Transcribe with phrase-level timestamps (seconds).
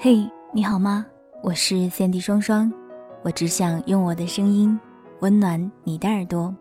[0.00, 1.04] 嘿，你好吗？
[1.42, 2.72] 我是三 D 双双，
[3.24, 4.78] 我只想用我的声音
[5.18, 6.54] 温暖你的耳朵。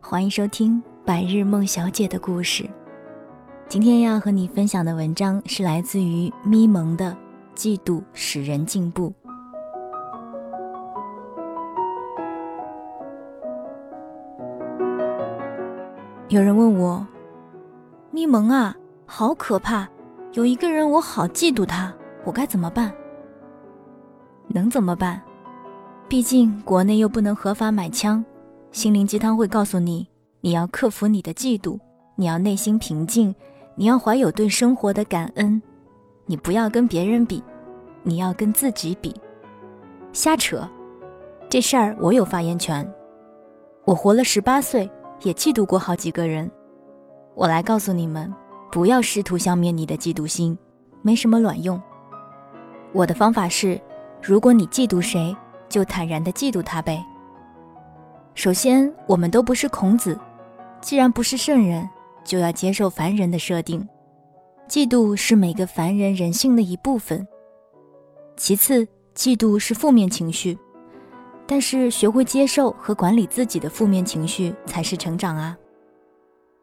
[0.00, 2.70] 欢迎收听百日梦小姐的故事。
[3.68, 7.10] 今天要和你分享的文章是来自于咪蒙的
[7.58, 9.12] 《嫉妒使人进步》。
[16.28, 17.04] 有人问我，
[18.12, 19.88] 咪蒙啊，好可怕！
[20.34, 21.92] 有一个人，我好嫉妒他。
[22.24, 22.92] 我该怎么办？
[24.48, 25.20] 能怎么办？
[26.08, 28.24] 毕竟国内又不能合法买枪。
[28.72, 30.08] 心灵鸡汤会告诉你，
[30.40, 31.78] 你要克服你的嫉妒，
[32.16, 33.34] 你要内心平静，
[33.74, 35.62] 你要怀有对生活的感恩，
[36.26, 37.42] 你不要跟别人比，
[38.02, 39.14] 你要跟自己比。
[40.12, 40.68] 瞎扯！
[41.48, 42.86] 这事儿我有发言权。
[43.84, 44.90] 我活了十八岁，
[45.22, 46.50] 也嫉妒过好几个人。
[47.34, 48.32] 我来告诉你们，
[48.70, 50.58] 不要试图消灭你的嫉妒心，
[51.02, 51.80] 没什么卵用。
[52.94, 53.78] 我的方法是，
[54.22, 55.36] 如果你嫉妒谁，
[55.68, 57.04] 就坦然的嫉妒他呗。
[58.36, 60.16] 首先，我们都不是孔子，
[60.80, 61.88] 既然不是圣人，
[62.24, 63.86] 就要接受凡人的设定。
[64.68, 67.26] 嫉妒是每个凡人人性的一部分。
[68.36, 70.56] 其次，嫉妒是负面情绪，
[71.48, 75.58] 但是学会接受和管理自己的负面情绪才是成长啊。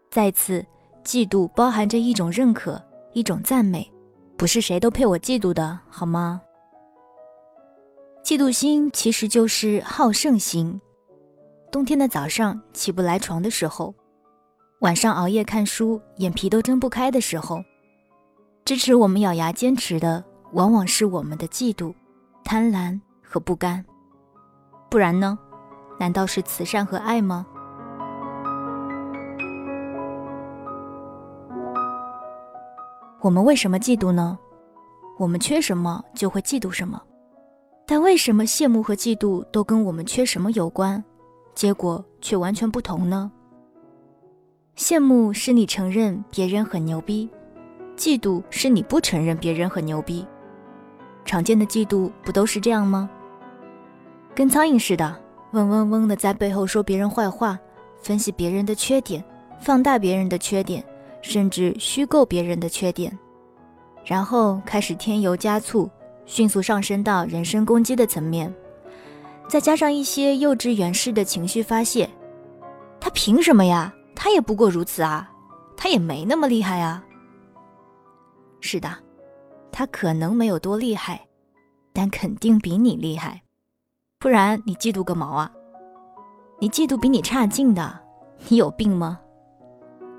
[0.09, 0.65] 再次，
[1.03, 3.90] 嫉妒包含着一种认可，一种赞美。
[4.41, 6.41] 不是谁都配我嫉妒的，好吗？
[8.25, 10.81] 嫉妒心其实就是好胜心。
[11.71, 13.93] 冬天的早上起不来床的时候，
[14.79, 17.63] 晚上熬夜看书眼皮都睁不开的时候，
[18.65, 21.93] 支持我们咬牙坚持的，往往是我们的嫉妒、
[22.43, 23.85] 贪婪和不甘。
[24.89, 25.37] 不然呢？
[25.99, 27.45] 难道是慈善和爱吗？
[33.21, 34.37] 我们为什么嫉妒呢？
[35.19, 36.99] 我们缺什么就会嫉妒什么，
[37.85, 41.03] 但为什么羡慕和嫉妒都跟我们缺什么有关，
[41.53, 43.31] 结果却完全不同呢？
[44.75, 47.29] 羡慕是你承认别人很牛逼，
[47.95, 50.25] 嫉妒是你不承认别人很牛逼。
[51.23, 53.07] 常见的嫉妒不都是这样吗？
[54.33, 55.15] 跟苍蝇似的，
[55.51, 57.59] 嗡嗡嗡的在背后说别人坏话，
[58.01, 59.23] 分析别人的缺点，
[59.59, 60.83] 放大别人的缺点。
[61.21, 63.17] 甚至虚构别人的缺点，
[64.03, 65.89] 然后开始添油加醋，
[66.25, 68.53] 迅速上升到人身攻击的层面，
[69.47, 72.09] 再加上一些幼稚园式的情绪发泄。
[72.99, 73.93] 他凭什么呀？
[74.15, 75.31] 他也不过如此啊，
[75.75, 77.03] 他也没那么厉害啊。
[78.59, 78.89] 是的，
[79.71, 81.19] 他可能没有多厉害，
[81.91, 83.41] 但肯定比你厉害，
[84.19, 85.51] 不然你嫉妒个毛啊？
[86.59, 87.99] 你嫉妒比你差劲的，
[88.47, 89.19] 你有病吗？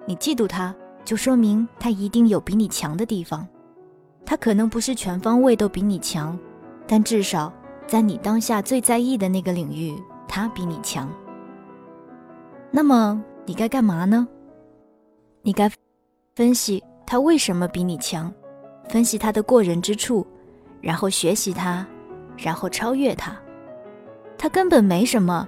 [0.07, 0.75] 你嫉妒他？
[1.05, 3.47] 就说明他一定有比你强的地方，
[4.25, 6.39] 他可能不是全方位都比你强，
[6.87, 7.53] 但至少
[7.87, 9.95] 在你当下最在意的那个领域，
[10.29, 11.13] 他比你强。
[12.71, 14.27] 那么你该干嘛呢？
[15.43, 15.71] 你该
[16.37, 18.33] 分析他为什么比你强，
[18.89, 20.27] 分析他的过人之处，
[20.81, 21.87] 然后学习他，
[22.37, 23.37] 然后超越他。
[24.39, 25.47] 他根本没什么，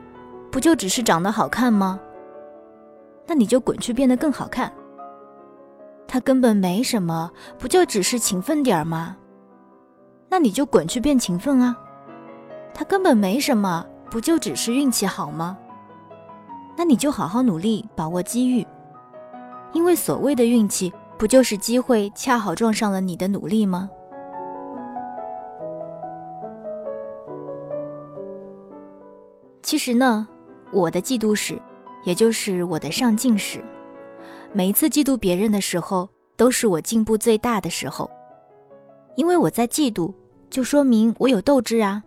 [0.51, 1.99] 不就只是长得好看吗？
[3.27, 4.71] 那你就滚去变得更好看。
[6.07, 9.17] 他根本没什么，不就只是勤奋点儿吗？
[10.29, 11.77] 那你就滚去变勤奋啊！
[12.73, 15.57] 他根本没什么，不就只是运气好吗？
[16.77, 18.67] 那你就好好努力，把握机遇，
[19.73, 23.89] 因为所谓的运气，不就是机会恰好撞上了你的努力吗？
[29.63, 30.27] 其实呢，
[30.73, 31.61] 我的嫉妒史，
[32.05, 33.65] 也就是我的上进史。
[34.57, 38.09] 每一次嫉妒别人的时候，都是我进步最大的时候，
[39.17, 40.15] 因为我在嫉妒，
[40.49, 42.01] 就说明我有斗志啊。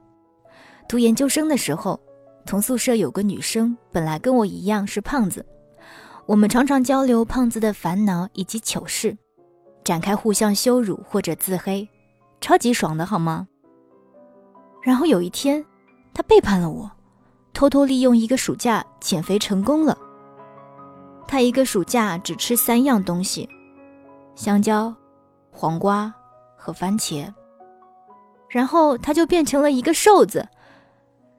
[0.88, 2.00] 读研究生的时候，
[2.46, 5.46] 同宿舍有个女生，本来跟我一样是胖子，
[6.25, 9.18] 我们常常交流胖子的烦恼以及糗事，
[9.84, 11.86] 展开互相羞辱或者自黑，
[12.39, 13.45] 超级爽的好吗？
[14.81, 15.66] 然后有一天，
[16.13, 16.89] 她背叛了我，
[17.51, 19.98] 偷偷利用一个暑假减肥成功了。
[21.27, 23.47] 他一个暑假只吃三样东西：
[24.35, 24.94] 香蕉、
[25.51, 26.13] 黄瓜
[26.56, 27.31] 和番茄。
[28.50, 30.47] 然后他就变成了一个瘦子，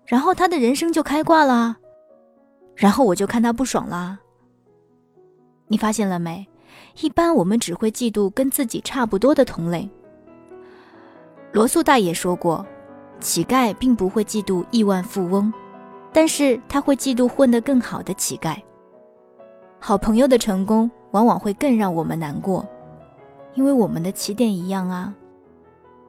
[0.05, 1.75] 然后他的人生就开挂了。
[2.77, 4.19] 然后我就看他不爽啦。
[5.67, 6.47] 你发现了没？
[7.01, 9.89] 一般我们只会嫉妒跟自己差不多的同类。
[11.51, 12.65] 罗素大爷说过，
[13.21, 15.53] 乞丐并不会嫉妒亿万富翁，
[16.13, 18.57] 但是他会嫉妒混得更好的乞丐。
[19.81, 22.67] 好朋友的成功往往会更让我们难过，
[23.55, 25.15] 因为我们的起点一样啊。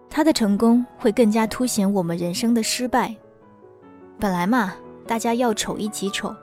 [0.09, 3.15] 他的成功会更加凸显我们人生的失败。
[4.19, 4.73] 本来嘛，
[5.05, 6.35] 大家要丑一起丑，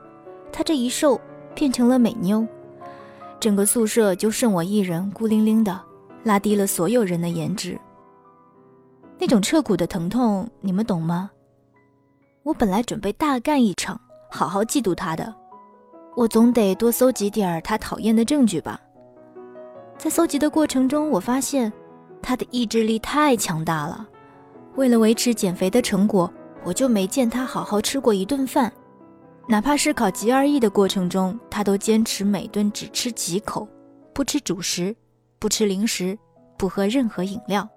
[0.52, 1.20] 他这一瘦
[1.55, 2.46] 变成了美妞，
[3.40, 5.79] 整个宿舍就剩我一人孤零零的，
[6.22, 7.79] 拉低了所有人的颜值。
[9.19, 11.31] 那种彻骨的疼痛，你们懂吗？
[12.44, 14.00] 我本来准备大干一场，
[14.31, 15.34] 好好嫉妒他的，
[16.16, 18.80] 我总得多搜集点儿他讨厌的证据吧。
[19.98, 21.72] 在搜集的过程中，我发现。
[22.22, 24.04] 他的意志力太强大了，
[24.74, 26.28] 为了维持减肥的成果，
[26.64, 28.72] 我就没见他好好吃过一顿饭，
[29.46, 33.69] 哪怕是考 GRE 的过程中，他都坚持每顿只吃几口，
[34.12, 34.96] 不吃主食，
[35.38, 36.19] 不吃零食，
[36.56, 37.69] 不喝任何饮料。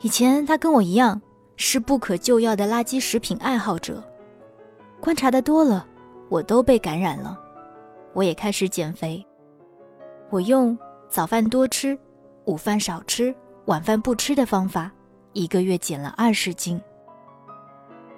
[0.00, 1.22] 以前他跟我一样
[1.56, 4.02] 是不可救药的垃圾食品爱好者，
[5.00, 5.86] 观察的多了，
[6.28, 7.38] 我都被感染了，
[8.12, 9.24] 我也开始减肥，
[10.30, 10.76] 我用
[11.08, 11.98] 早饭多吃。
[12.46, 13.34] 午饭少吃，
[13.64, 14.88] 晚饭不吃的方法，
[15.32, 16.80] 一个月减了二十斤。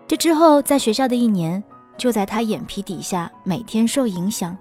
[0.06, 1.64] 这之后，在学校的一年，
[1.96, 4.54] 就在他眼皮底下每天受影响，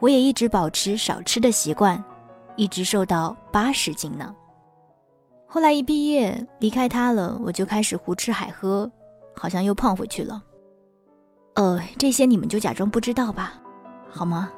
[0.00, 2.02] 我也一直保持少吃的习惯，
[2.56, 4.34] 一直瘦到八十斤呢。
[5.46, 8.90] 后来一毕业离开他了，我就开始胡吃海喝，
[9.34, 10.42] 好像又胖回去了。
[11.60, 13.52] 呃，这些你们就假装不知道吧，
[14.08, 14.50] 好吗？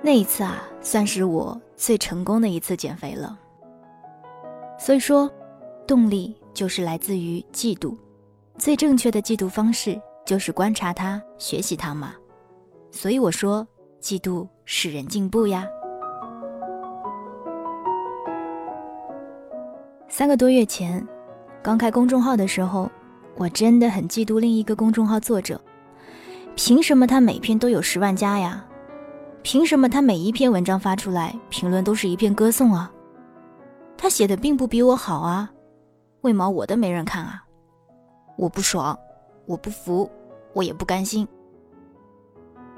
[0.00, 3.38] 那一次啊，算是我最成功的一次减肥了。
[4.78, 5.30] 所以说，
[5.86, 7.94] 动力就是来自于嫉妒，
[8.56, 12.14] 最正确的嫉妒方式就是观察它、学习它嘛。
[12.90, 13.66] 所以我说，
[14.00, 15.66] 嫉妒使人进步呀。
[20.08, 21.06] 三个多月前，
[21.62, 22.90] 刚开公众号的时候，
[23.36, 25.60] 我真的很嫉妒另一个公众号作者，
[26.54, 28.64] 凭什么他每篇都有十万加呀？
[29.42, 32.90] 凭什么他每一篇文章发出来，评论都是一片歌颂啊？
[33.96, 35.50] 他写的并不比我好啊，
[36.22, 37.44] 为毛我的没人看啊？
[38.36, 38.98] 我不爽，
[39.46, 40.10] 我不服，
[40.52, 41.26] 我也不甘心。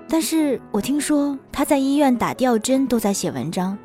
[0.09, 3.79] 但是我听说他在医院打吊针都在写文章，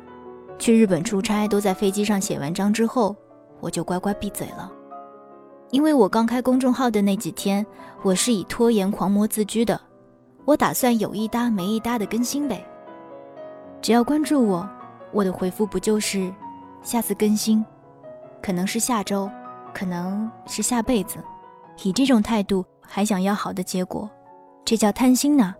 [0.58, 3.14] 去日本出差都在飞机上写文章之后，
[3.60, 4.70] 我就乖乖闭嘴了。
[5.74, 7.66] 因为我刚开公众号的那几天，
[8.02, 9.80] 我是以拖延狂魔自居的，
[10.44, 12.64] 我打算有一搭没一搭的更新呗。
[13.82, 14.64] 只要关注我，
[15.10, 16.32] 我的回复不就是
[16.80, 17.64] 下次更新，
[18.40, 19.28] 可能是下周，
[19.74, 21.18] 可能是下辈子。
[21.82, 24.08] 以这种态度还想要好的结果，
[24.64, 25.56] 这叫贪心呢？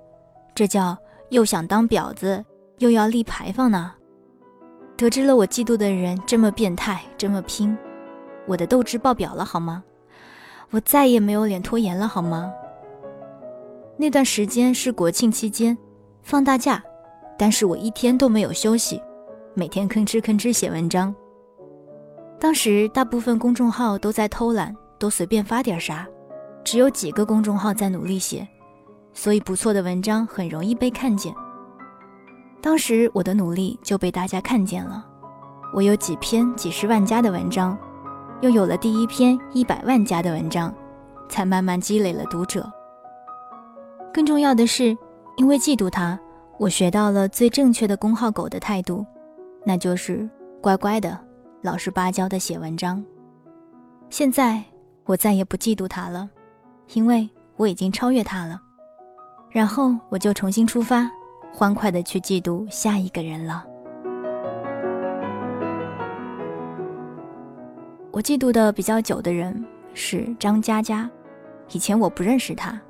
[0.55, 0.97] 这叫
[1.31, 2.45] 又想当婊子
[2.79, 3.93] 又要立牌坊呢？
[4.97, 7.77] 得知了我嫉妒的人这么变态，这么拼，
[8.47, 9.83] 我的斗志爆表了好吗？
[10.75, 12.53] 我再也没有脸拖延了好吗？
[13.97, 15.79] 那段时间是国庆期间，
[16.25, 16.83] 放大假。
[17.39, 19.01] 但是我一天都没有休息，
[19.55, 21.15] 每天吭哧吭哧写文章。
[22.41, 26.09] 当时大部分公众号都在偷懒，都随便发点啥，
[26.65, 28.45] 只有几个公众号在努力写，
[29.13, 31.33] 所以不错的文章很容易被看见。
[32.61, 35.07] 当时我的努力就被大家看见了，
[35.73, 37.79] 我有几篇几十万加的文章，
[38.45, 40.71] 又有了第一篇一百万加的文章，
[41.31, 42.71] 才慢慢积累了读者。
[44.13, 44.95] 更重要的是，
[45.39, 46.21] 因为嫉妒他。
[46.59, 49.03] 我学到了最正确的公号狗的态度，
[49.65, 50.29] 那就是
[50.61, 51.19] 乖乖的、
[51.63, 53.03] 老实巴交的写文章。
[54.11, 54.63] 现在
[55.07, 56.29] 我再也不嫉妒他了，
[56.93, 57.27] 因为
[57.57, 58.61] 我已经超越他了。
[59.49, 61.11] 然后我就重新出发，
[61.51, 63.65] 欢快的去嫉妒下一个人了。
[68.15, 69.53] 我嫉妒的比较久的人
[69.93, 71.11] 是张嘉佳，
[71.73, 72.81] 以前我不认识他，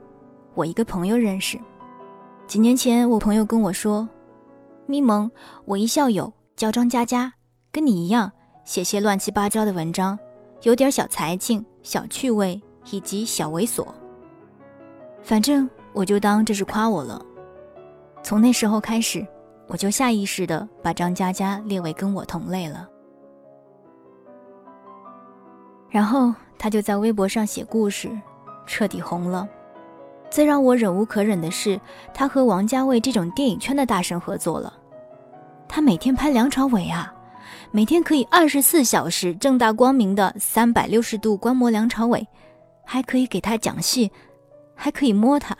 [0.52, 1.58] 我一个朋友认识。
[2.46, 4.06] 几年前，我朋友跟我说
[4.84, 5.30] ：“咪蒙，
[5.64, 7.32] 我一校友叫张佳佳，
[7.72, 8.30] 跟你一样
[8.66, 10.18] 写些乱七八糟的文章，
[10.60, 13.86] 有点小才情、小趣味以及小猥琐。
[15.22, 17.24] 反正我就当这是夸我了。
[18.22, 19.26] 从那时候开始，
[19.68, 22.86] 我就下意识的把张佳佳列为跟我同类了。
[25.94, 28.10] 然后他就在微博上写故事，
[28.66, 29.48] 彻底红了。”
[30.28, 31.80] 最让我忍无可忍的是，
[32.12, 34.74] 他和王家卫这种电影圈的大神合作了。
[35.68, 37.14] 他每天拍梁朝伟啊，
[37.70, 42.26] 每天可以二十四小时正大光明的三百六十度观摩梁朝伟，
[42.84, 44.10] 还可以给他讲戏，
[44.74, 45.56] 还可以摸他。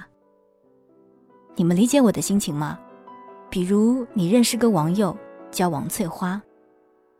[1.54, 2.76] 你们理解我的心情吗？
[3.48, 5.16] 比如你认识个网友
[5.52, 6.42] 叫王翠花，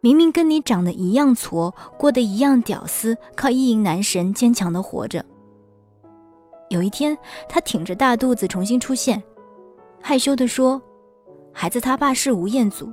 [0.04, 5.24] 明明跟你长得一样矬，过得一样屌丝，靠意淫男神坚强的活着。
[6.68, 7.16] 有一天，
[7.48, 9.22] 他挺着大肚子重新出现，
[10.02, 10.78] 害羞地说
[11.54, 12.92] ：“孩子他爸是吴彦祖。”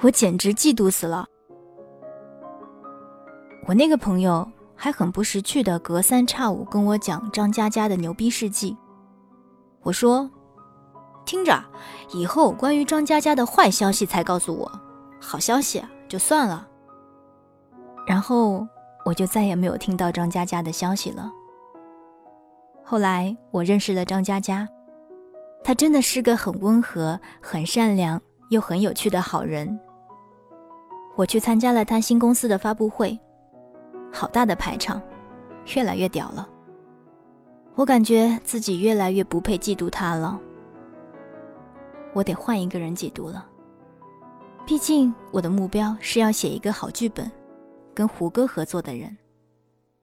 [0.00, 1.26] 我简直嫉妒死了。
[3.66, 8.74] 我那个朋友还很不识趣的隔三差五跟我讲张嘉佳的牛逼事迹。
[9.82, 10.30] 我说
[11.26, 11.62] ：“听着，
[12.14, 14.80] 以后关于张嘉佳的坏消息才告诉我，
[15.20, 16.66] 好消息啊就算了。”
[18.06, 18.66] 然后
[19.04, 21.30] 我就再也没有听到张嘉佳的消息了。
[22.82, 24.66] 后来我认识了张嘉佳，
[25.62, 29.78] 他真的是个很温和、很善良又很有趣的好人。
[31.14, 33.18] 我去参加了他新公司的发布会，
[34.10, 35.02] 好大的排场，
[35.74, 36.48] 越来越屌了。
[37.74, 40.40] 我感觉自己越来越不配嫉妒他了，
[42.14, 43.46] 我得换一个人嫉妒了。
[44.68, 47.32] 毕竟我的目标是要写一个好剧本，
[47.94, 49.16] 跟胡歌合作的人，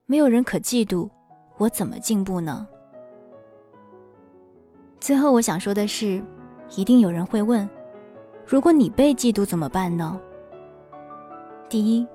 [0.08, 1.08] 没有人可嫉妒，
[1.58, 2.68] 我怎么进步呢？
[5.00, 6.20] 最后我想说的是，
[6.76, 7.70] 一定有人会问：
[8.44, 10.20] 如果你被嫉妒怎么办呢？
[11.70, 12.08] 第一，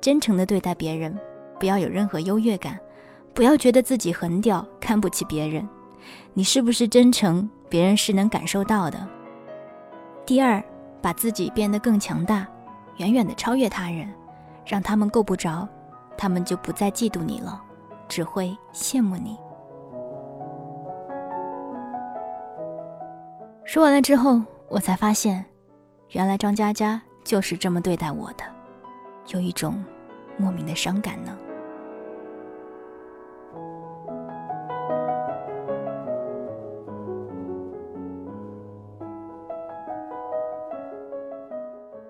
[0.00, 1.18] 真诚的对待别人，
[1.58, 2.78] 不要有任何优越感，
[3.34, 5.68] 不要觉得自己很屌，看不起别人。
[6.34, 9.08] 你是不是真诚，别人是能感受到的。
[10.24, 10.62] 第二，
[11.00, 12.46] 把自己变得更强大，
[12.96, 14.08] 远远的超越他人，
[14.64, 15.68] 让他们够不着，
[16.16, 17.62] 他们就不再嫉妒你了，
[18.08, 19.38] 只会羡慕你。
[23.64, 25.44] 说完了之后，我才发现，
[26.10, 28.44] 原来张嘉佳就是这么对待我的，
[29.28, 29.84] 有一种
[30.36, 31.36] 莫名的伤感呢。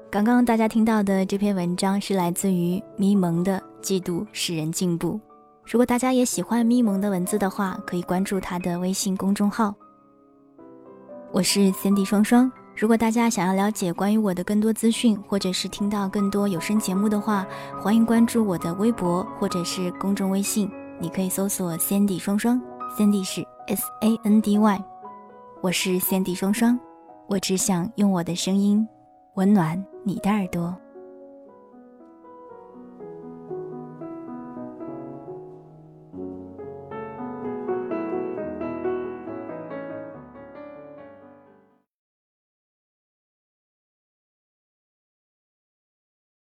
[0.09, 5.15] 刚刚大家听到的这篇文章是来自于咪蒙的《嫉妒使人进步》。
[5.65, 9.75] 如果大家也喜欢咪蒙的文字的话，可以关注他的微信公众号。
[11.33, 12.51] 我是 Cindy 双双。
[12.77, 17.45] 如果大家想要了解关于我的更多资讯，或者是听到更多有声节目的话，
[17.83, 20.71] 欢迎关注我的微博或者是公众微信。
[21.01, 22.63] 你可以搜索 Cindy 双双
[22.97, 24.85] ，Cindy 是 S A N D Y。
[25.63, 26.79] 我是 Cindy 双双，
[27.27, 28.87] 我只想用我的声音
[29.37, 30.86] 温暖你的耳朵。